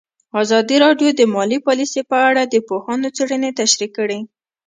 [0.41, 4.19] ازادي راډیو د مالي پالیسي په اړه د پوهانو څېړنې تشریح کړې.